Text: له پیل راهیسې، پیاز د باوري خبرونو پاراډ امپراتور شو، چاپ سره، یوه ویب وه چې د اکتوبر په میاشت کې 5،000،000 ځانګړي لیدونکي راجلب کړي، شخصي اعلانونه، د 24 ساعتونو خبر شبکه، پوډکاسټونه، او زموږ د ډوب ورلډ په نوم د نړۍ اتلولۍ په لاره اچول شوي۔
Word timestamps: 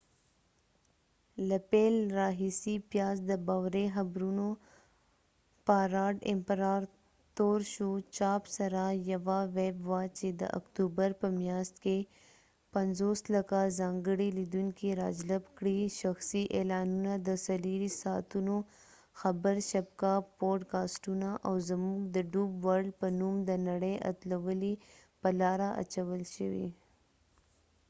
له 1.47 1.57
پیل 1.71 1.95
راهیسې، 2.19 2.75
پیاز 2.91 3.17
د 3.29 3.31
باوري 3.47 3.85
خبرونو 3.95 4.47
پاراډ 5.67 6.15
امپراتور 6.33 7.59
شو، 7.73 7.89
چاپ 8.17 8.43
سره، 8.57 8.81
یوه 9.11 9.39
ویب 9.57 9.77
وه 9.89 10.03
چې 10.17 10.27
د 10.41 10.41
اکتوبر 10.59 11.09
په 11.21 11.27
میاشت 11.41 11.75
کې 11.83 11.97
5،000،000 12.73 13.79
ځانګړي 13.79 14.27
لیدونکي 14.39 14.89
راجلب 15.01 15.43
کړي، 15.57 15.79
شخصي 16.01 16.43
اعلانونه، 16.57 17.13
د 17.27 17.29
24 17.45 17.89
ساعتونو 18.01 18.55
خبر 19.21 19.55
شبکه، 19.71 20.13
پوډکاسټونه، 20.37 21.29
او 21.47 21.53
زموږ 21.69 21.97
د 22.15 22.17
ډوب 22.33 22.51
ورلډ 22.65 22.89
په 23.01 23.07
نوم 23.19 23.35
د 23.49 23.51
نړۍ 23.67 23.95
اتلولۍ 24.09 24.73
په 25.21 25.29
لاره 25.39 25.69
اچول 25.81 26.21
شوي۔ 26.35 26.67